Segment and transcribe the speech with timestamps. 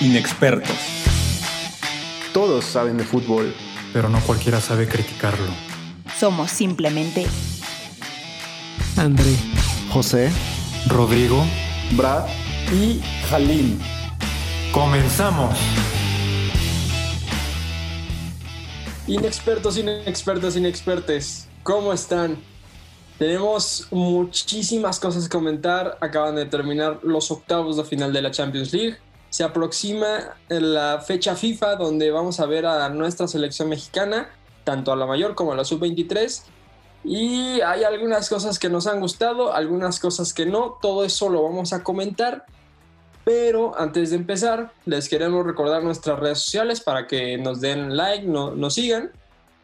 [0.00, 0.76] Inexpertos.
[2.32, 3.54] Todos saben de fútbol,
[3.92, 5.52] pero no cualquiera sabe criticarlo.
[6.18, 7.26] Somos simplemente
[8.96, 9.36] André,
[9.92, 10.30] José,
[10.86, 11.44] Rodrigo
[11.92, 12.26] Brad
[12.72, 13.78] y Halim.
[14.72, 15.58] Comenzamos.
[19.06, 22.38] Inexpertos, inexpertos, inexpertes, ¿cómo están?
[23.18, 25.98] Tenemos muchísimas cosas que comentar.
[26.00, 28.96] Acaban de terminar los octavos de final de la Champions League.
[29.30, 34.28] Se aproxima la fecha FIFA donde vamos a ver a nuestra selección mexicana,
[34.64, 36.42] tanto a la mayor como a la sub-23.
[37.04, 40.78] Y hay algunas cosas que nos han gustado, algunas cosas que no.
[40.82, 42.44] Todo eso lo vamos a comentar.
[43.24, 48.26] Pero antes de empezar, les queremos recordar nuestras redes sociales para que nos den like,
[48.26, 49.12] no, nos sigan.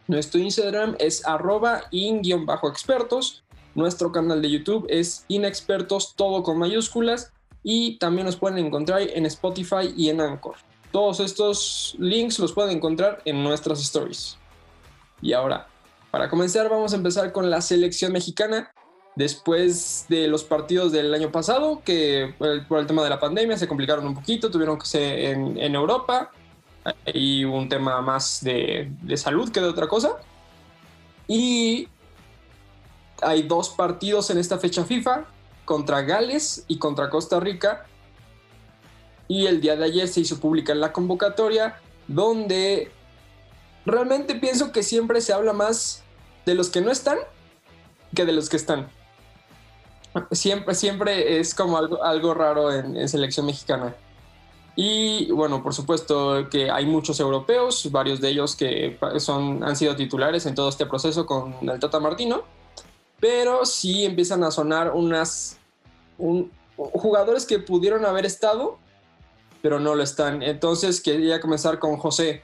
[0.07, 3.43] Nuestro Instagram es arroba in-expertos.
[3.75, 7.31] Nuestro canal de YouTube es Inexpertos, todo con mayúsculas.
[7.63, 10.55] Y también nos pueden encontrar en Spotify y en Anchor.
[10.91, 14.37] Todos estos links los pueden encontrar en nuestras stories.
[15.21, 15.67] Y ahora,
[16.11, 18.71] para comenzar, vamos a empezar con la selección mexicana.
[19.15, 23.67] Después de los partidos del año pasado, que por el tema de la pandemia se
[23.67, 26.31] complicaron un poquito, tuvieron que ser en, Europa.
[27.13, 30.17] Y un tema más de salud que de otra cosa.
[31.27, 31.89] Y
[33.21, 35.25] hay dos partidos en esta fecha FIFA,
[35.67, 37.85] contra Gales y contra Costa Rica.
[39.27, 42.89] Y el día de ayer se hizo pública la convocatoria, donde
[43.85, 46.03] realmente pienso que siempre se habla más
[46.45, 47.17] de los que no están
[48.15, 48.89] que de los que están.
[50.31, 53.93] Siempre, siempre es como algo, algo raro en, en selección mexicana.
[54.77, 59.97] Y bueno, por supuesto que hay muchos europeos, varios de ellos que son, han sido
[59.97, 62.43] titulares en todo este proceso con el Tata Martino
[63.19, 65.57] pero sí empiezan a sonar unas
[66.75, 68.77] jugadores que pudieron haber estado,
[69.61, 70.43] pero no lo están.
[70.43, 72.43] Entonces quería comenzar con José.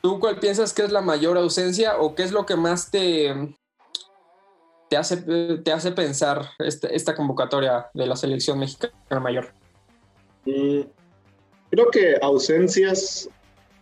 [0.00, 3.54] ¿Tú cuál piensas que es la mayor ausencia o qué es lo que más te,
[4.88, 9.52] te, hace, te hace pensar esta, convocatoria de la selección mexicana mayor?
[10.44, 10.80] Mm,
[11.70, 13.28] creo que ausencias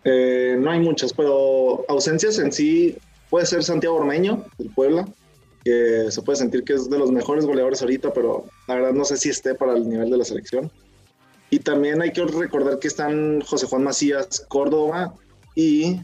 [0.04, 2.98] eh, no hay muchas, pero ausencias en sí
[3.30, 5.08] puede ser Santiago Ormeño, del Puebla,
[5.64, 9.04] que se puede sentir que es de los mejores goleadores ahorita, pero la verdad no
[9.04, 10.70] sé si esté para el nivel de la selección.
[11.50, 15.14] Y también hay que recordar que están José Juan Macías, Córdoba
[15.54, 16.00] y,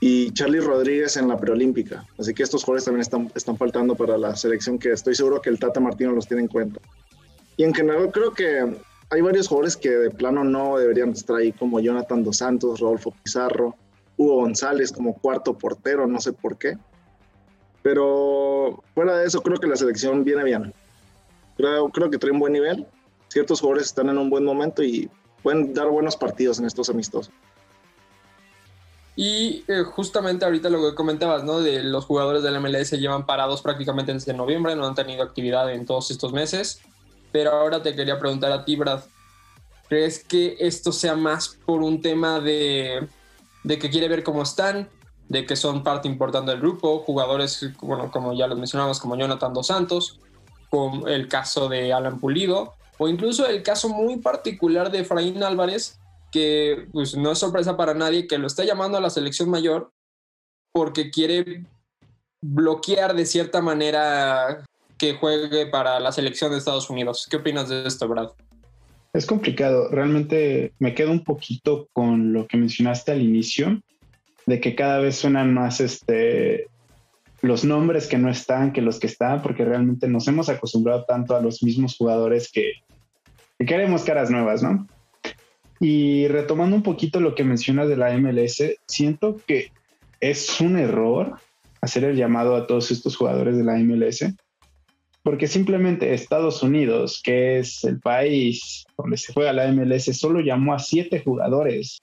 [0.00, 2.04] y Charlie Rodríguez en la preolímpica.
[2.18, 5.50] Así que estos jugadores también están, están faltando para la selección que estoy seguro que
[5.50, 6.80] el Tata Martino los tiene en cuenta.
[7.56, 8.76] Y en general creo que
[9.10, 13.14] hay varios jugadores que de plano no deberían estar ahí, como Jonathan Dos Santos, Rodolfo
[13.22, 13.74] Pizarro,
[14.16, 16.76] Hugo González como cuarto portero, no sé por qué.
[17.88, 20.74] Pero fuera de eso, creo que la selección viene bien.
[21.56, 22.86] Creo, creo que trae un buen nivel.
[23.28, 25.08] Ciertos jugadores están en un buen momento y
[25.42, 27.32] pueden dar buenos partidos en estos amistosos.
[29.16, 31.60] Y eh, justamente ahorita lo que comentabas, ¿no?
[31.60, 35.86] De los jugadores del MLS llevan parados prácticamente desde noviembre, no han tenido actividad en
[35.86, 36.82] todos estos meses.
[37.32, 39.00] Pero ahora te quería preguntar a ti, Brad.
[39.88, 43.08] ¿Crees que esto sea más por un tema de,
[43.64, 44.90] de que quiere ver cómo están?
[45.28, 49.52] De que son parte importante del grupo, jugadores, bueno, como ya los mencionamos, como Jonathan
[49.52, 50.20] Dos Santos,
[50.70, 55.98] con el caso de Alan Pulido, o incluso el caso muy particular de Efraín Álvarez,
[56.32, 59.92] que pues, no es sorpresa para nadie, que lo está llamando a la selección mayor
[60.72, 61.64] porque quiere
[62.40, 64.64] bloquear de cierta manera
[64.96, 67.26] que juegue para la selección de Estados Unidos.
[67.30, 68.30] ¿Qué opinas de esto, Brad?
[69.12, 69.88] Es complicado.
[69.90, 73.80] Realmente me quedo un poquito con lo que mencionaste al inicio
[74.48, 76.68] de que cada vez suenan más este,
[77.42, 81.36] los nombres que no están que los que están, porque realmente nos hemos acostumbrado tanto
[81.36, 82.72] a los mismos jugadores que,
[83.58, 84.86] queremos caras nuevas, ¿no?
[85.80, 89.70] Y retomando un poquito lo que mencionas de la MLS, siento que
[90.18, 91.38] es un error
[91.82, 94.34] hacer el llamado a todos estos jugadores de la MLS,
[95.22, 100.72] porque simplemente Estados Unidos, que es el país donde se juega la MLS, solo llamó
[100.72, 102.00] a siete jugadores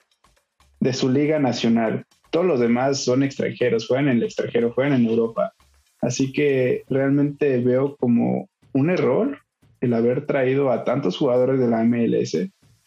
[0.78, 5.06] de su liga nacional todos los demás son extranjeros, juegan en el extranjero, juegan en
[5.06, 5.52] Europa.
[6.00, 9.38] Así que realmente veo como un error
[9.80, 12.36] el haber traído a tantos jugadores de la MLS.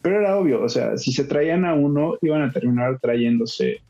[0.02, 3.82] Pero era obvio, o sea, si se traían a uno, iban a terminar trayéndose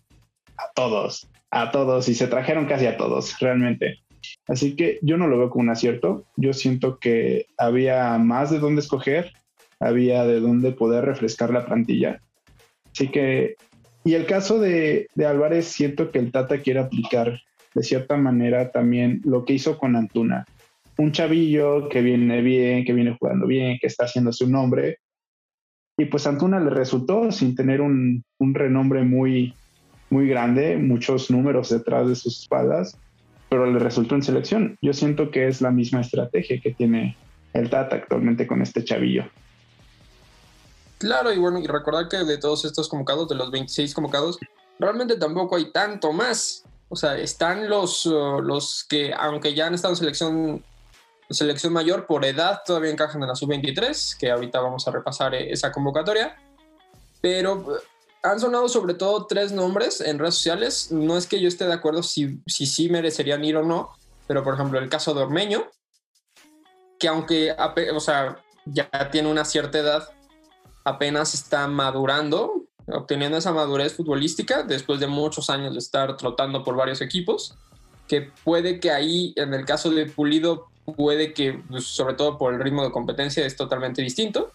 [0.58, 4.00] a todos, a todos, y se trajeron casi a todos, realmente.
[4.48, 6.26] Así que yo no lo veo como un acierto.
[6.36, 9.32] Yo siento que había más de dónde escoger,
[9.80, 12.22] había de dónde poder refrescar la plantilla.
[12.92, 13.56] Así que
[14.04, 17.40] y el caso de, Álvarez, siento que el Tata quiere aplicar
[17.76, 20.46] de cierta manera también lo que hizo con Antuna.
[20.98, 24.98] Un chavillo que viene bien, que viene jugando bien, que está haciendo su nombre,
[25.98, 29.54] Y pues Antuna le resultó sin tener un, un renombre muy,
[30.10, 32.98] muy grande, muchos números detrás de sus espaldas,
[33.50, 34.78] pero le resultó en selección.
[34.82, 37.18] Yo siento que es la misma estrategia que tiene
[37.54, 39.26] el Tata actualmente con este chavillo.
[41.00, 44.38] Claro, y bueno, y recordar que de todos estos convocados, de los 26 convocados,
[44.78, 46.64] realmente tampoco hay tanto más.
[46.90, 50.66] O sea, están los, uh, los que, aunque ya han estado en selección,
[51.30, 55.52] selección mayor, por edad todavía encajan en la sub-23, que ahorita vamos a repasar eh,
[55.52, 56.36] esa convocatoria.
[57.22, 57.78] Pero uh,
[58.22, 60.92] han sonado sobre todo tres nombres en redes sociales.
[60.92, 63.92] No es que yo esté de acuerdo si, si sí merecerían ir o no,
[64.28, 65.66] pero por ejemplo, el caso de Ormeño,
[67.00, 67.56] que aunque,
[67.94, 70.10] o sea, ya tiene una cierta edad,
[70.90, 76.76] apenas está madurando, obteniendo esa madurez futbolística después de muchos años de estar trotando por
[76.76, 77.56] varios equipos,
[78.08, 82.54] que puede que ahí, en el caso de Pulido, puede que, pues, sobre todo por
[82.54, 84.52] el ritmo de competencia, es totalmente distinto.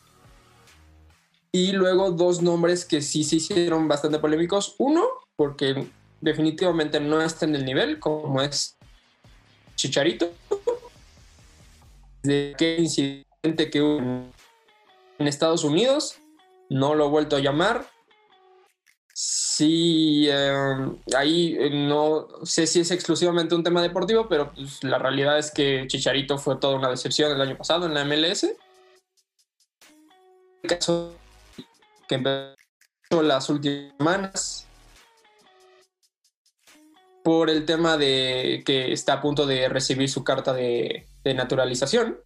[1.52, 4.74] Y luego dos nombres que sí se hicieron bastante polémicos.
[4.78, 5.04] Uno,
[5.36, 5.86] porque
[6.20, 8.76] definitivamente no está en el nivel, como es
[9.76, 10.32] Chicharito.
[12.24, 14.24] De qué incidente que hubo
[15.18, 16.16] en Estados Unidos,
[16.74, 17.86] no lo he vuelto a llamar.
[19.14, 24.98] Sí, em, ahí eh, no sé si es exclusivamente un tema deportivo, pero pues, la
[24.98, 28.56] realidad es que Chicharito fue toda una decepción el año pasado en la MLS.
[30.64, 31.14] El caso
[32.08, 34.66] que empezó las últimas semanas
[37.22, 42.18] por el tema de que está a punto de recibir su carta de naturalización.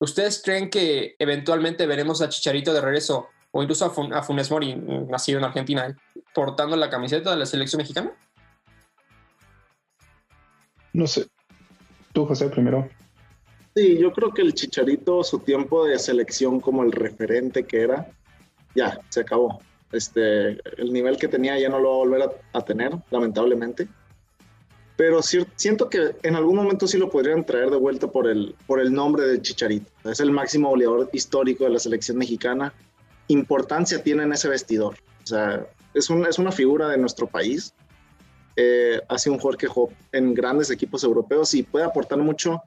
[0.00, 3.28] ¿Ustedes creen que eventualmente veremos a Chicharito de regreso
[3.58, 4.76] o incluso a, Funes Mori,
[5.08, 5.96] nacido en Argentina,
[6.32, 8.12] portando la camiseta de la selección mexicana?
[10.92, 11.26] No sé.
[12.12, 12.88] Tú, José, primero.
[13.74, 18.08] Sí, yo creo que el Chicharito, su tiempo de selección como el referente que era,
[18.76, 19.60] ya, se acabó.
[19.90, 20.50] Este,
[20.80, 23.88] el nivel que tenía ya no lo va a volver a, tener, lamentablemente.
[24.96, 28.78] Pero siento que en algún momento sí lo podrían traer de vuelta por el, por
[28.80, 29.90] el nombre de Chicharito.
[30.04, 32.72] Es el máximo goleador histórico de la selección mexicana
[33.28, 34.96] importancia tiene en ese vestidor.
[35.22, 37.74] O sea, es, es una figura de nuestro país.
[38.56, 42.62] Eh, ha sido un jugador que jugó en grandes equipos europeos y puede aportar mucho,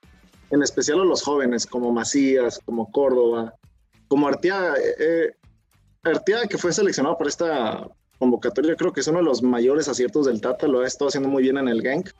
[0.49, 3.53] en especial a los jóvenes como Macías, como Córdoba,
[4.07, 4.75] como Arteaga.
[4.99, 5.33] Eh,
[6.03, 7.87] Arteaga, que fue seleccionado por esta
[8.19, 11.27] convocatoria, creo que es uno de los mayores aciertos del Tata, lo ha estado haciendo
[11.27, 12.11] muy bien en el Genk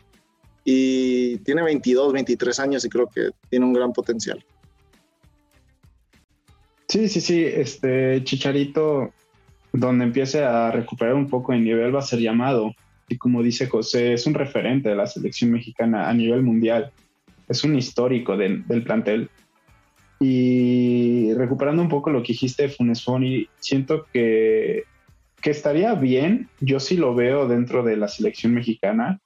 [0.64, 4.44] y tiene 22, 23 años y creo que tiene un gran potencial.
[6.92, 7.46] Sí, sí, sí.
[7.46, 9.14] Este Chicharito,
[9.72, 12.76] donde empiece a recuperar un poco de nivel, va a ser llamado.
[13.08, 16.92] Y como dice José, es un referente de la selección mexicana a nivel mundial.
[17.48, 19.30] Es un histórico del plantel.
[20.20, 23.06] Y recuperando un poco lo que dijiste de Funes
[23.62, 24.84] siento que,
[25.42, 26.50] que estaría bien.
[26.60, 29.22] Yo sí lo veo dentro de la selección mexicana.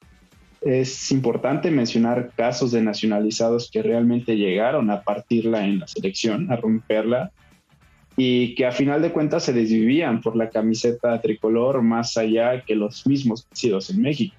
[0.62, 6.58] Es importante mencionar casos de nacionalizados que realmente llegaron a partirla en la selección, a
[6.58, 7.32] romperla
[8.18, 12.76] y que a final de cuentas se desvivían por la camiseta tricolor más allá que
[12.76, 14.36] los mismos nacidos en México.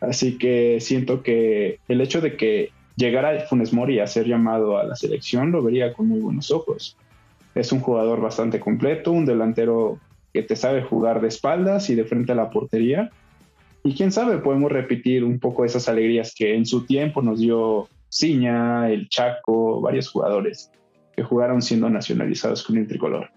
[0.00, 4.84] Así que siento que el hecho de que llegara Funes Mori a ser llamado a
[4.84, 6.96] la selección lo vería con muy buenos ojos.
[7.54, 9.98] Es un jugador bastante completo, un delantero
[10.32, 13.10] que te sabe jugar de espaldas y de frente a la portería.
[13.84, 17.88] Y quién sabe, podemos repetir un poco esas alegrías que en su tiempo nos dio
[18.08, 20.70] Ciña, el Chaco, varios jugadores
[21.14, 23.30] que jugaron siendo nacionalizados con el tricolor.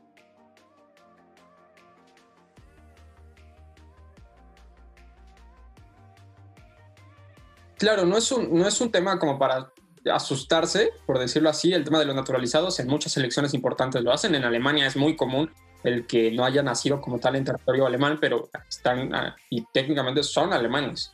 [7.77, 9.71] Claro, no es, un, no es un tema como para
[10.11, 12.79] asustarse, por decirlo así, el tema de los naturalizados.
[12.79, 14.33] En muchas selecciones importantes lo hacen.
[14.33, 15.51] En Alemania es muy común
[15.83, 20.23] el que no haya nacido como tal en territorio alemán, pero están ah, y técnicamente
[20.23, 21.11] son alemanes.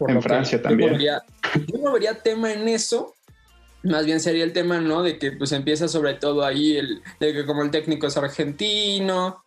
[0.00, 0.98] en Francia también.
[0.98, 3.14] yo no vería tema en eso,
[3.82, 5.02] más bien sería el tema, ¿no?
[5.02, 9.42] De que pues empieza sobre todo ahí el, de que como el técnico es argentino,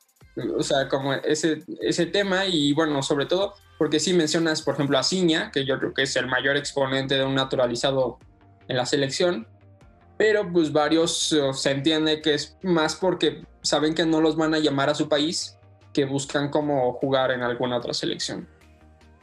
[0.57, 4.97] o sea, como ese, ese tema y bueno, sobre todo porque si mencionas, por ejemplo,
[4.97, 8.19] a Ciña, que yo creo que es el mayor exponente de un naturalizado
[8.67, 9.47] en la selección,
[10.17, 14.59] pero pues varios se entiende que es más porque saben que no los van a
[14.59, 15.57] llamar a su país,
[15.93, 18.47] que buscan como jugar en alguna otra selección.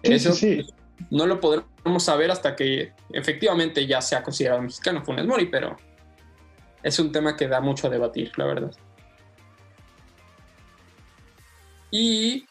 [0.02, 0.66] Eso sí
[1.10, 5.76] no lo podremos saber hasta que efectivamente ya sea considerado mexicano Funes Mori, pero
[6.82, 8.72] es un tema que da mucho a debatir, la verdad.
[11.90, 12.46] Y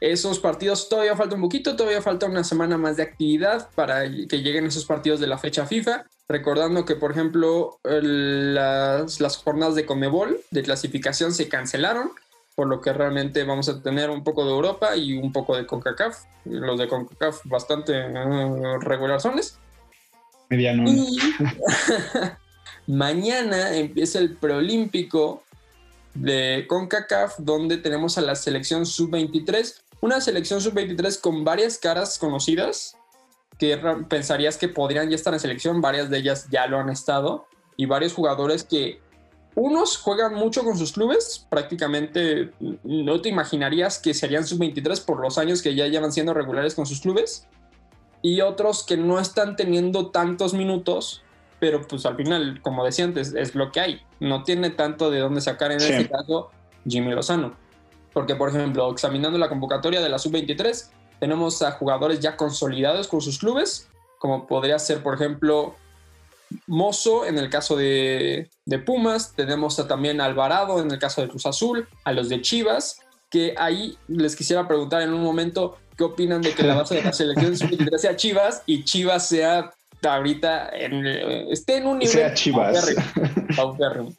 [0.00, 4.42] esos partidos todavía falta un poquito, todavía falta una semana más de actividad para que
[4.42, 6.06] lleguen esos partidos de la fecha FIFA.
[6.28, 12.10] Recordando que, por ejemplo, las, jornadas de Comebol de clasificación se cancelaron
[12.54, 15.66] por lo que realmente vamos a tener un poco de Europa y un poco de
[15.66, 16.24] CONCACAF.
[16.44, 19.58] Los de CONCACAF bastante uh, regularzones.
[20.50, 20.84] Mediano.
[20.86, 21.18] Y
[22.86, 25.42] mañana empieza el preolímpico
[26.14, 29.82] de CONCACAF, donde tenemos a la selección sub-23.
[30.00, 32.96] Una selección sub-23 con varias caras conocidas,
[33.58, 33.78] que
[34.08, 37.86] pensarías que podrían ya estar en selección, varias de ellas ya lo han estado, y
[37.86, 39.00] varios jugadores que
[39.54, 42.52] unos juegan mucho con sus clubes, prácticamente
[42.84, 46.86] no te imaginarías que serían sub-23 por los años que ya llevan siendo regulares con
[46.86, 47.46] sus clubes,
[48.22, 51.22] y otros que no están teniendo tantos minutos,
[51.58, 54.02] pero pues al final, como decía antes, es lo que hay.
[54.20, 55.92] No tiene tanto de dónde sacar en Sí.
[55.92, 56.50] este caso
[56.86, 57.54] Jimmy Lozano.
[58.12, 63.20] Porque, por ejemplo, examinando la convocatoria de la sub-23, tenemos a jugadores ya consolidados con
[63.20, 65.74] sus clubes, como podría ser, por ejemplo,
[66.66, 71.22] Mozo en el caso de, de Pumas, tenemos a también a Alvarado en el caso
[71.22, 75.78] de Cruz Azul, a los de Chivas, que ahí les quisiera preguntar en un momento
[75.96, 79.72] qué opinan de que la base de la selección sub-23 sea Chivas y Chivas sea
[80.02, 82.72] ahorita en, eh, esté en un nivel Sea Chivas.
[82.74, 84.12] paupérrimo, paupérrimo.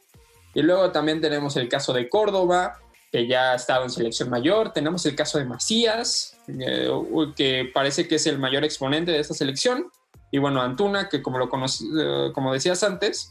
[0.54, 2.78] Y luego también tenemos el caso de Córdoba,
[3.10, 4.72] que ya ha estado en selección mayor.
[4.72, 6.88] Tenemos el caso de Macías, eh,
[7.36, 9.90] que parece que es el mayor exponente de esta selección.
[10.34, 13.30] Y bueno, Antuna, que como, lo eh, como decías antes,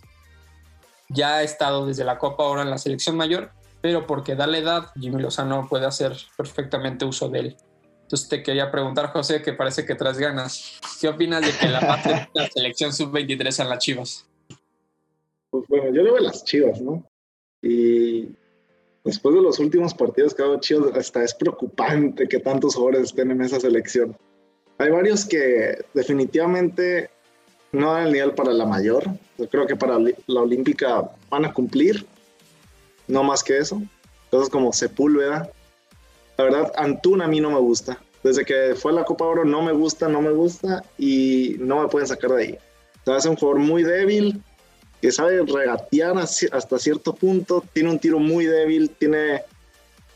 [1.10, 4.58] ya ha estado desde la Copa ahora en la selección mayor, pero porque da la
[4.58, 7.58] edad, Jimmy Lozano puede hacer perfectamente uso de él.
[8.04, 10.80] Entonces te quería preguntar, José, que parece que traes ganas.
[11.02, 14.26] ¿Qué opinas de que la de la selección sub-23 sean las Chivas?
[15.50, 17.06] Pues bueno, yo le veo a las Chivas, ¿no?
[17.62, 18.30] Y
[19.04, 23.10] después de los últimos partidos que ha dado Chivas, hasta es preocupante que tantos jugadores
[23.10, 24.16] estén en esa selección.
[24.84, 27.10] Hay varios que definitivamente
[27.72, 29.06] no dan el nivel para la mayor.
[29.38, 32.06] Yo creo que para la olímpica van a cumplir,
[33.08, 33.82] no más que eso.
[34.30, 35.50] Cosas como Sepúlveda.
[36.38, 37.98] La verdad, Antuna a mí no me gusta.
[38.24, 41.82] Desde que fue a la Copa Oro no me gusta, no me gusta y no
[41.82, 42.58] me pueden sacar de ahí.
[43.06, 44.42] O sea, un jugador muy débil,
[45.02, 49.44] que sabe regatear hasta cierto punto, tiene un tiro muy débil, tiene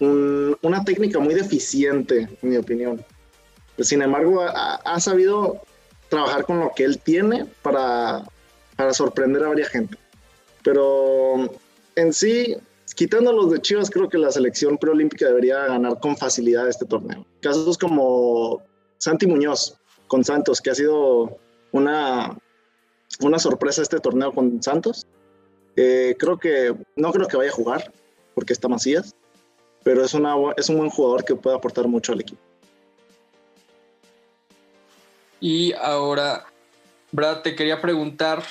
[0.01, 3.01] un- una técnica muy deficiente, en mi opinión.
[3.79, 5.61] Sin embargo, ha, sabido
[6.09, 8.23] trabajar con lo que él tiene para,
[8.75, 9.97] para sorprender a varias gente.
[10.63, 11.49] Pero
[11.95, 12.55] en sí,
[12.95, 17.25] quitando los de Chivas, creo que la selección preolímpica debería ganar con facilidad este torneo.
[17.41, 18.61] Casos como
[18.97, 21.37] Santi Muñoz con Santos, que ha sido
[21.71, 22.37] una,
[23.19, 25.07] una sorpresa este torneo con Santos.
[25.75, 27.93] Eh, creo que no creo que vaya a jugar
[28.33, 29.15] porque está Macías,
[29.83, 32.41] pero es, una, es un buen jugador que puede aportar mucho al equipo.
[35.39, 36.45] Y ahora,
[37.11, 38.43] Brad, te quería preguntar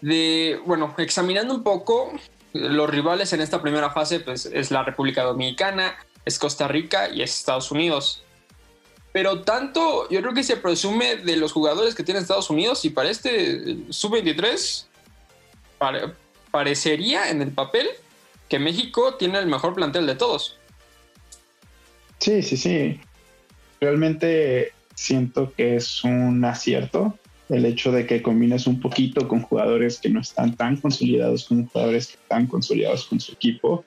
[0.00, 2.12] de, bueno, examinando un poco
[2.52, 7.22] los rivales en esta primera fase, pues es la República Dominicana, es Costa Rica y
[7.22, 8.22] es Estados Unidos.
[9.12, 12.90] Pero tanto, yo creo que se presume de los jugadores que tiene Estados Unidos y
[12.90, 14.86] para este sub-23
[15.78, 16.12] pare-
[16.50, 17.88] parecería en el papel
[18.48, 20.56] que México tiene el mejor plantel de todos.
[22.18, 23.00] Sí, sí, sí.
[23.80, 30.00] Realmente siento que es un acierto el hecho de que combines un poquito con jugadores
[30.00, 33.84] que no están tan consolidados como jugadores que están consolidados con su equipo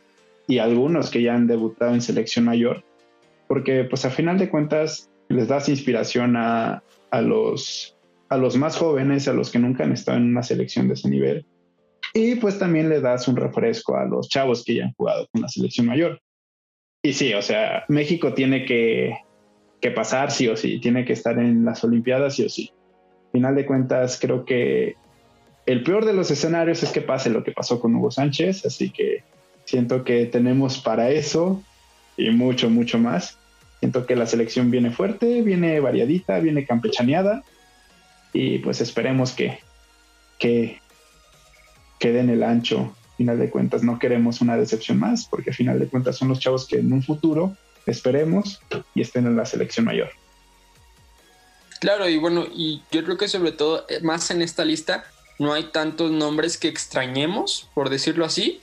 [0.47, 2.83] y algunos que ya han debutado en selección mayor,
[3.47, 7.97] porque pues a final de cuentas les das inspiración a, a los,
[8.29, 11.09] a los más jóvenes, a los que nunca han estado en una selección de ese
[11.09, 11.45] nivel,
[12.13, 15.41] y pues también le das un refresco a los chavos que ya han jugado con
[15.41, 16.21] la selección mayor.
[17.03, 19.17] Y sí, o sea, México tiene que,
[19.81, 22.71] que pasar sí o sí, tiene que estar en las Olimpiadas sí o sí.
[23.31, 24.95] Final de cuentas, creo que
[25.65, 28.89] el peor de los escenarios es que pase lo que pasó con Hugo Sánchez, así
[28.89, 29.23] que
[29.65, 31.61] siento que tenemos para eso
[32.15, 33.37] y mucho, mucho más.
[33.79, 37.43] Siento que la selección viene fuerte, viene variadita, viene campechaneada
[38.33, 39.59] y pues esperemos que,
[40.39, 40.79] que,
[41.99, 42.95] que den el ancho.
[43.17, 46.67] Final de cuentas, no queremos una decepción más, porque final de cuentas son los chavos
[46.67, 47.55] que en un futuro
[47.91, 48.59] esperemos
[48.95, 50.09] y estén en la selección mayor.
[51.79, 55.05] Claro, y bueno, y yo creo que sobre todo, eh, más en esta lista,
[55.39, 58.61] no hay tantos nombres que extrañemos, por decirlo así,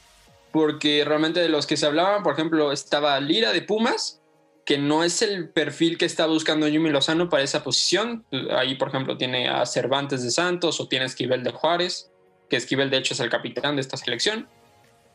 [0.53, 4.21] porque realmente de los que se hablaban, por ejemplo, estaba Lira de Pumas,
[4.65, 8.25] que no es el perfil que está buscando Jimmy Lozano para esa posición.
[8.57, 12.11] Ahí, por ejemplo, tiene a Cervantes de Santos o tiene a Esquivel de Juárez,
[12.49, 14.49] que Esquivel de hecho es el capitán de esta selección.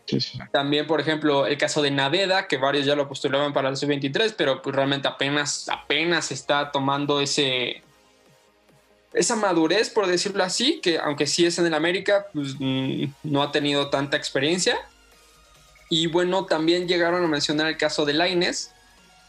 [0.09, 0.39] Sí, sí.
[0.51, 4.33] También, por ejemplo, el caso de Naveda, que varios ya lo postulaban para el sub-23,
[4.35, 7.83] pero pues realmente apenas, apenas está tomando ese,
[9.13, 13.43] esa madurez, por decirlo así, que aunque sí es en el América, pues mm, no
[13.43, 14.79] ha tenido tanta experiencia.
[15.91, 18.71] Y bueno, también llegaron a mencionar el caso de Laines,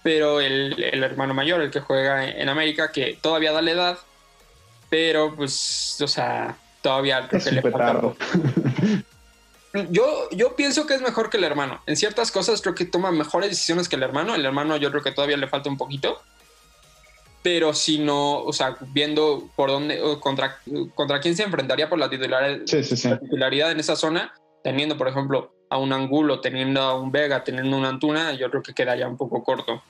[0.03, 3.99] pero el, el hermano mayor, el que juega en América, que todavía da la edad,
[4.89, 8.01] pero pues, o sea, todavía creo Es que le falta.
[9.91, 11.81] yo, yo pienso que es mejor que el hermano.
[11.87, 14.35] En ciertas cosas creo que toma mejores decisiones que el hermano.
[14.35, 16.21] El hermano yo creo que todavía le falta un poquito.
[17.43, 20.59] Pero si no, o sea, viendo por dónde, contra,
[20.95, 23.09] contra quién se enfrentaría por la titularidad, Sí, sí, sí.
[23.09, 27.43] la titularidad en esa zona, teniendo, por ejemplo, a un Angulo, teniendo a un Vega,
[27.43, 29.83] teniendo una Antuna, yo creo que quedaría un poco corto.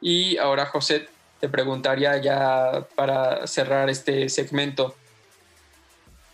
[0.00, 1.08] Y ahora, José,
[1.40, 4.94] te preguntaría ya para cerrar este segmento,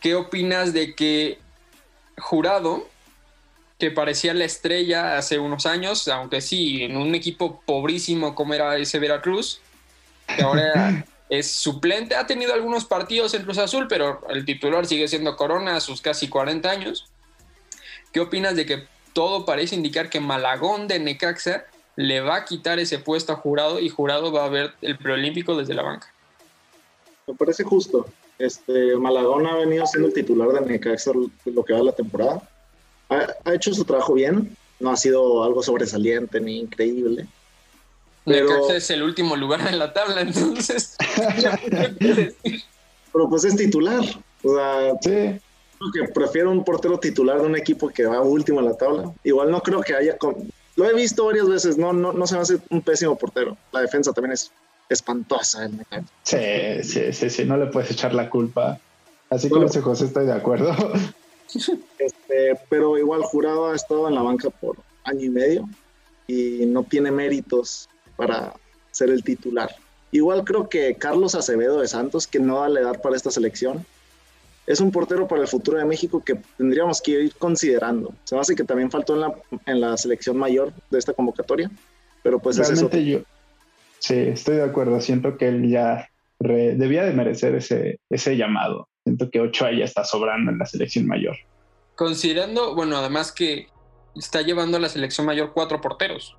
[0.00, 1.38] ¿qué opinas de que
[2.18, 2.86] Jurado,
[3.78, 8.76] que parecía la estrella hace unos años, aunque sí, en un equipo pobrísimo como era
[8.76, 9.60] ese Veracruz,
[10.34, 15.08] que ahora es suplente, ha tenido algunos partidos en Cruz Azul, pero el titular sigue
[15.08, 17.06] siendo Corona a sus casi 40 años.
[18.12, 21.64] ¿Qué opinas de que todo parece indicar que Malagón de Necaxa
[21.96, 25.56] le va a quitar ese puesto a Jurado y Jurado va a ver el preolímpico
[25.56, 26.12] desde la banca?
[27.26, 28.06] Me parece justo.
[28.38, 31.12] Este, Malagón ha venido siendo el titular de Necaxa
[31.44, 32.42] lo que va de la temporada.
[33.08, 37.26] Ha, ha hecho su trabajo bien, no ha sido algo sobresaliente ni increíble.
[38.24, 40.96] Pero- Necaxa es el último lugar en la tabla, entonces.
[43.12, 44.04] Pero pues es titular.
[44.42, 45.40] O sea, Sí,
[45.90, 49.12] creo que prefiero un portero titular de un equipo que va último en la tabla.
[49.24, 50.16] Igual no creo que haya...
[50.18, 50.36] con-
[50.76, 53.56] Lo he visto varias veces, no, no, no se me hace un pésimo portero.
[53.72, 54.50] La defensa también es
[54.88, 56.12] espantosa en Necaxa.
[56.22, 58.78] sí, sí, sí, sí, no le puedes echar la culpa.
[59.30, 60.74] Así como dice José, estoy de acuerdo.
[61.98, 65.68] Este, pero igual Jurado ha estado en la banca por año y medio
[66.26, 68.52] y no tiene méritos para
[68.90, 69.74] ser el titular.
[70.10, 73.86] Igual creo que Carlos Acevedo de Santos, que no da la edad para esta selección,
[74.66, 78.12] es un portero para el futuro de México que tendríamos que ir considerando.
[78.24, 79.34] Se me hace que también faltó en la,
[79.66, 81.70] en la selección mayor de esta convocatoria,
[82.22, 82.90] pero pues es eso.
[82.90, 83.20] Yo,
[83.98, 85.00] sí, estoy de acuerdo.
[85.00, 88.88] Siento que él ya debía de merecer ese, ese llamado.
[89.04, 91.36] Siento que Ochoa ya está sobrando en la selección mayor.
[91.94, 93.68] Considerando, bueno, además que
[94.14, 96.36] está llevando a la selección mayor cuatro porteros.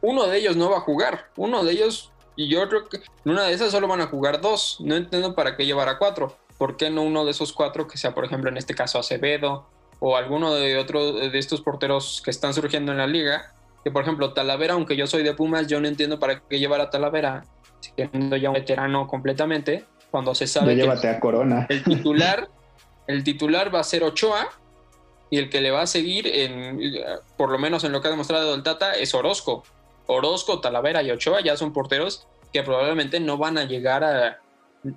[0.00, 1.30] Uno de ellos no va a jugar.
[1.36, 4.40] Uno de ellos, y yo creo que en una de esas solo van a jugar
[4.40, 4.78] dos.
[4.80, 6.36] No entiendo para qué llevar a cuatro.
[6.58, 9.66] ¿Por qué no uno de esos cuatro que sea, por ejemplo, en este caso Acevedo
[10.00, 13.54] o alguno de otros de estos porteros que están surgiendo en la liga?
[13.84, 16.80] Que por ejemplo, Talavera, aunque yo soy de Pumas, yo no entiendo para qué llevar
[16.80, 17.42] a Talavera,
[17.80, 21.66] siendo ya un veterano completamente, cuando se sabe que llévate a Corona.
[21.68, 22.48] el titular,
[23.08, 24.48] el titular va a ser Ochoa
[25.30, 26.78] y el que le va a seguir, en,
[27.36, 29.64] por lo menos en lo que ha demostrado el Tata, es Orozco.
[30.06, 34.40] Orozco, Talavera y Ochoa ya son porteros que probablemente no van a llegar a,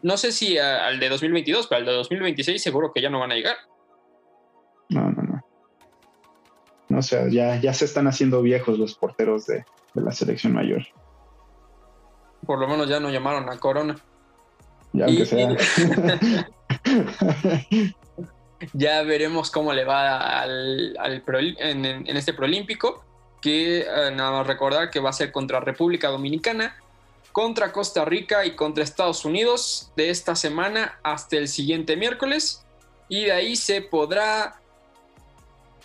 [0.01, 3.19] no sé si a- al de 2022, pero al de 2026 seguro que ya no
[3.21, 3.55] van a llegar.
[4.89, 5.09] No.
[5.09, 5.23] No,
[6.97, 10.83] o sea, ya, ya se están haciendo viejos los porteros de, de la selección mayor.
[12.45, 13.95] Por lo menos ya no llamaron a Corona.
[14.93, 15.49] Ya aunque Y- sea.
[18.73, 23.03] Ya veremos cómo le va al, al pro- en, este proolímpico,
[23.41, 26.75] que eh, nada más recordar que va a ser contra República Dominicana,
[27.31, 32.65] contra Costa Rica y contra Estados Unidos de esta semana hasta el siguiente miércoles.
[33.09, 34.61] Y de ahí se podrá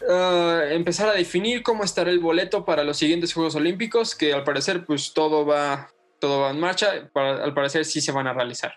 [0.09, 4.45] eh, empezar a definir cómo estará el boleto para los siguientes Juegos Olímpicos, que al
[4.45, 8.33] parecer pues todo va, todo va en marcha, para- al parecer sí se van a
[8.33, 8.75] realizar.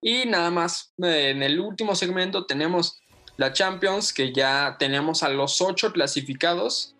[0.00, 3.00] Y nada más, eh, en el último segmento tenemos
[3.36, 6.94] la Champions, que ya tenemos a los ocho clasificados.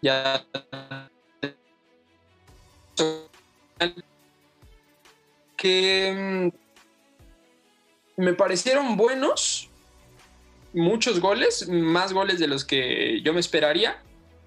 [0.00, 0.46] Ya.
[5.56, 6.52] Que
[8.16, 9.67] mm, me parecieron buenos.
[10.78, 14.00] Muchos goles, más goles de los que yo me esperaría.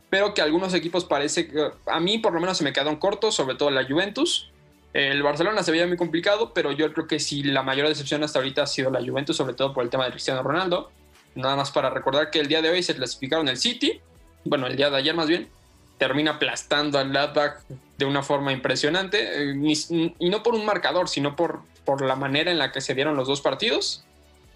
[0.10, 3.36] Pero que algunos equipos parece que a mí por lo menos se me quedaron cortos,
[3.36, 4.50] sobre todo la Juventus.
[4.94, 8.40] El Barcelona se veía muy complicado, pero yo creo que sí la mayor decepción hasta
[8.40, 10.92] ahorita ha sido la Juventus, sobre todo por el tema de Cristiano Ronaldo.
[11.36, 14.02] Nada más para recordar que el día de hoy se clasificaron el City,
[14.44, 15.50] bueno, el día de ayer más bien,
[15.98, 17.62] termina aplastando al Gladbach
[17.98, 22.52] de una forma impresionante, eh, y no por un marcador, sino por, por la manera
[22.52, 24.04] en la que se dieron los dos partidos.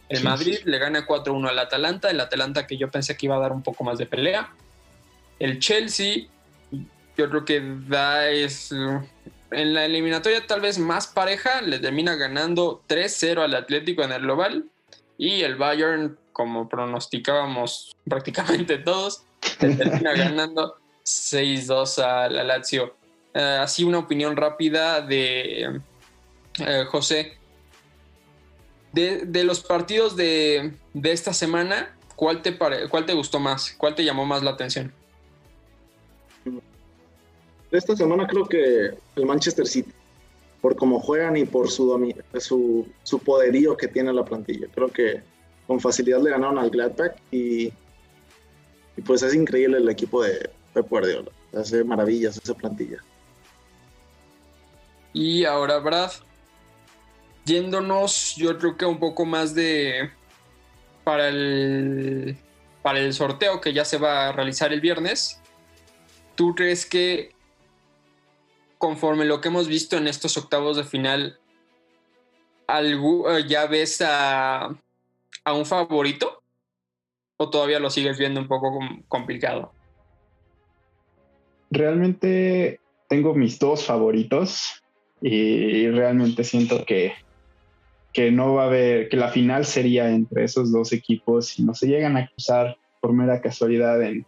[0.09, 3.39] El Madrid le gana 4-1 al Atalanta, el Atalanta que yo pensé que iba a
[3.39, 4.53] dar un poco más de pelea.
[5.39, 6.27] El Chelsea,
[7.17, 8.71] yo creo que da es
[9.51, 14.21] en la eliminatoria tal vez más pareja, le termina ganando 3-0 al Atlético en el
[14.21, 14.65] global.
[15.17, 19.23] Y el Bayern, como pronosticábamos prácticamente todos,
[19.61, 22.95] le termina ganando 6-2 a la Lazio.
[23.33, 25.81] Eh, así una opinión rápida de
[26.59, 27.37] eh, José.
[28.95, 33.75] De, de los partidos de, de esta semana, ¿cuál te, pare- ¿cuál te gustó más?
[33.77, 34.93] ¿Cuál te llamó más la atención?
[37.71, 39.91] Esta semana creo que el Manchester City,
[40.61, 44.67] por cómo juegan y por su, su, su poderío que tiene la plantilla.
[44.73, 45.21] Creo que
[45.67, 50.87] con facilidad le ganaron al Gladbach y, y pues es increíble el equipo de Pep
[50.89, 51.31] Guardiola.
[51.53, 53.03] Hace maravillas esa plantilla.
[55.11, 56.11] Y ahora, Brad,
[57.45, 60.09] yéndonos, yo creo que un poco más de
[61.03, 62.37] para el
[62.81, 65.41] para el sorteo que ya se va a realizar el viernes.
[66.35, 67.31] ¿Tú crees que
[68.77, 71.39] conforme lo que hemos visto en estos octavos de final,
[72.67, 74.65] eh, ya ves a,
[75.43, 76.43] a un favorito?
[77.37, 79.71] ¿O todavía lo sigues viendo un poco com- complicado?
[81.71, 82.79] Realmente
[83.09, 84.83] tengo mis dos favoritos
[85.21, 87.13] y realmente siento que,
[88.15, 91.75] que no va a haber, que la final sería entre esos dos equipos y no
[91.75, 94.25] se llegan a cruzar por mera casualidad en,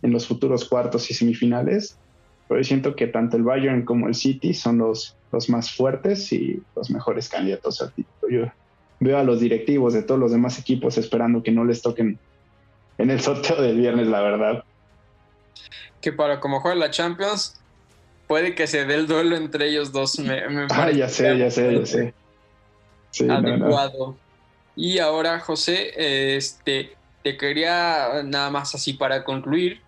[0.00, 1.98] en los futuros cuartos y semifinales.
[2.48, 6.32] Pero yo siento que tanto el Bayern como el City son los, los más fuertes
[6.32, 8.30] y los mejores candidatos al título.
[8.30, 8.52] Yo
[9.00, 12.18] veo a los directivos de todos los demás equipos esperando que no les toquen
[12.96, 14.64] en el sorteo del viernes, la verdad.
[16.00, 17.60] que para como juega la Champions,
[18.26, 20.18] puede que se dé el duelo entre ellos dos.
[20.18, 22.14] Me, me Ah, ya sé, ya sé, ya sé.
[23.28, 24.16] Adecuado.
[24.76, 29.80] Y ahora, José, este, te quería nada más así para concluir,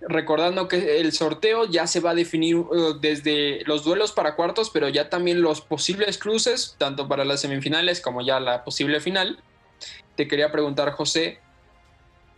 [0.00, 4.70] recordando que el sorteo ya se va a definir uh, desde los duelos para cuartos,
[4.70, 9.42] pero ya también los posibles cruces, tanto para las semifinales como ya la posible final.
[10.14, 11.40] Te quería preguntar, José,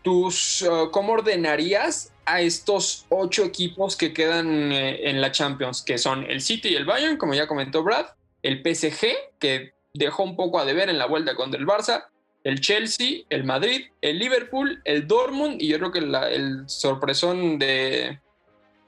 [0.03, 5.83] tus, uh, ¿cómo ordenarías a estos ocho equipos que quedan eh, en la Champions?
[5.83, 8.07] Que son el City y el Bayern, como ya comentó Brad,
[8.47, 9.07] el PSG,
[9.39, 12.05] que dejó un poco a deber en la vuelta contra el Barça,
[12.45, 17.59] el Chelsea, el Madrid, el Liverpool, el Dortmund y yo creo que la- el sorpresón
[17.59, 18.21] de,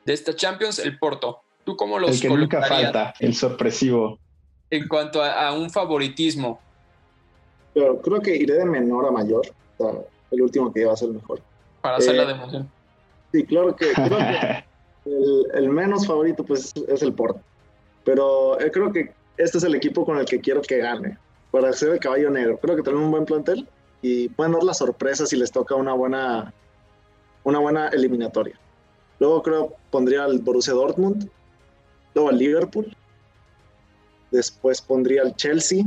[0.05, 1.41] de esta Champions, el Porto.
[1.65, 4.19] ¿Tú cómo los El que nunca falta, el sorpresivo.
[4.71, 6.61] en cuanto a, a un favoritismo?
[7.75, 9.43] Pero creo que iré de menor a mayor.
[9.79, 11.41] O sea, el último que va a ser el mejor.
[11.81, 12.71] Para hacer Eh, la de emoción.
[13.33, 14.65] Sí, claro que, creo que
[15.05, 17.41] el, el menos favorito pues es el Porto.
[18.05, 21.17] Pero eh, creo que este es el equipo con el que quiero que gane.
[21.51, 22.59] Para ser el caballo negro.
[22.59, 23.67] Creo que tienen un buen plantel
[24.03, 26.53] y pueden dar la sorpresa si les toca una buena,
[27.45, 28.59] una buena eliminatoria.
[29.19, 31.31] Luego creo pondría al Borussia Dortmund.
[32.15, 32.95] Luego al Liverpool.
[34.31, 35.85] Después pondría al Chelsea.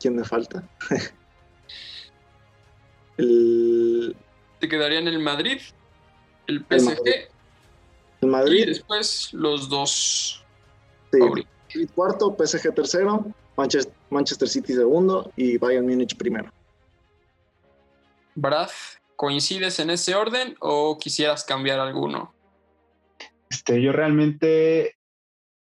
[0.00, 0.66] ¿Quién me falta?
[3.18, 4.16] el,
[4.58, 5.60] Te quedarían el Madrid,
[6.46, 7.12] el El PSG Madrid.
[8.20, 8.66] el y Madrid.
[8.66, 10.41] después los dos
[11.12, 11.18] sí.
[11.18, 11.46] Madrid
[11.94, 13.24] cuarto, PSG tercero,
[13.56, 16.50] Manchester, Manchester City segundo y Bayern Múnich primero.
[18.34, 18.70] Brad,
[19.16, 22.32] ¿coincides en ese orden o quisieras cambiar alguno?
[23.50, 24.96] Este, yo realmente,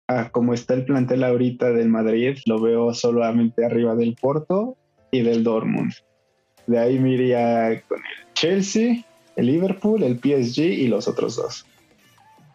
[0.07, 4.77] ah, como está el plantel ahorita del Madrid, lo veo solamente arriba del Porto
[5.11, 5.93] y del Dortmund.
[6.67, 9.03] De ahí me iría con el Chelsea,
[9.35, 11.65] el Liverpool, el PSG y los otros dos.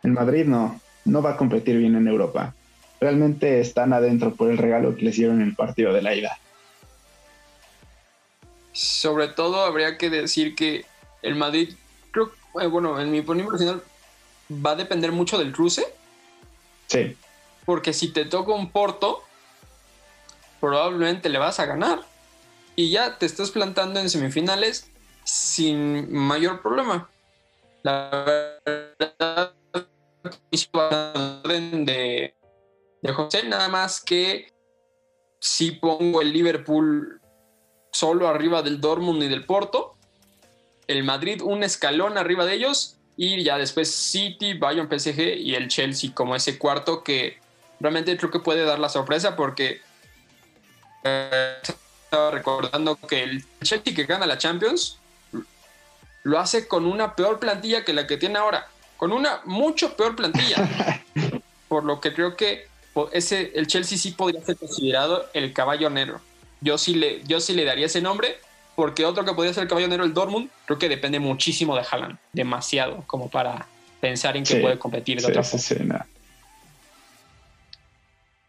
[0.05, 2.55] El Madrid no, no va a competir bien en Europa.
[3.01, 6.39] Realmente están adentro por el regalo que les dieron en el partido de la ida.
[8.73, 10.85] Sobre todo habría que decir que
[11.23, 11.75] el Madrid,
[12.11, 13.83] creo, eh, bueno, en mi opinión personal,
[14.51, 15.85] va a depender mucho del cruce,
[16.89, 17.17] Sí,
[17.67, 19.23] porque si te toca un Porto,
[20.59, 22.01] probablemente le vas a ganar.
[22.77, 24.91] Y ya te estás plantando en semifinales
[25.23, 27.11] sin mayor problema.
[27.83, 29.53] La verdad,
[31.85, 32.35] de,
[33.03, 34.53] de José, nada más que
[35.41, 37.21] si pongo el Liverpool
[37.93, 39.97] solo arriba del Dortmund y del Porto,
[40.87, 45.69] el Madrid un escalón arriba de ellos y ya después City, Bayern, PSG y el
[45.69, 47.39] Chelsea como ese cuarto que
[47.81, 49.81] realmente creo que puede dar la sorpresa porque
[51.05, 51.57] eh,
[52.05, 54.99] estaba recordando que el Chelsea que gana la Champions
[56.23, 60.17] lo hace con una peor plantilla que la que tiene ahora, con una mucho peor
[60.17, 61.03] plantilla.
[61.69, 62.67] Por lo que creo que
[63.13, 66.21] ese, el Chelsea sí podría ser considerado el caballo negro.
[66.61, 68.37] Yo sí, le, yo sí le daría ese nombre,
[68.75, 71.85] porque otro que podría ser el caballo negro, el Dortmund, creo que depende muchísimo de
[71.89, 73.67] Haaland, demasiado, como para
[74.01, 75.63] pensar en que Sí, puede competir de sí, otra sí, forma.
[75.63, 76.07] sí, no.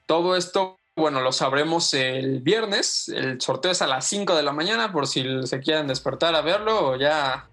[0.06, 3.10] Todo esto, bueno, lo sabremos el viernes.
[3.10, 6.42] El sorteo es a las 5 de la mañana, por si se quieren despertar a
[6.42, 7.48] verlo o ya,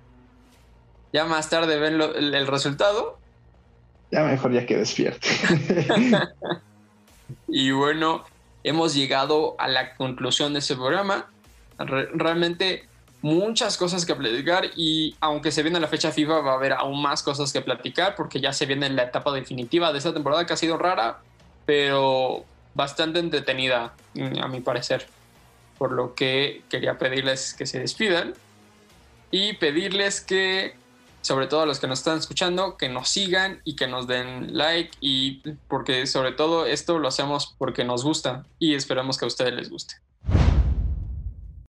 [1.12, 3.18] ya más tarde ven lo- el, el resultado.
[4.10, 5.28] Ya mejor ya que despierte.
[7.48, 8.24] Y bueno,
[8.64, 11.30] hemos llegado a la conclusión de este programa.
[11.78, 12.88] Re- realmente
[13.22, 17.00] muchas cosas que platicar y aunque se viene la fecha FIFA va a haber aún
[17.02, 20.52] más cosas que platicar porque ya se viene la etapa definitiva de esta temporada que
[20.52, 21.20] ha sido rara,
[21.64, 25.06] pero bastante entretenida mm, a mi parecer.
[25.78, 28.34] Por lo que quería pedirles que se despidan
[29.30, 30.74] y pedirles que,
[31.26, 34.56] sobre todo a los que nos están escuchando, que nos sigan y que nos den
[34.56, 39.28] like y porque sobre todo esto lo hacemos porque nos gusta y esperamos que a
[39.28, 39.96] ustedes les guste.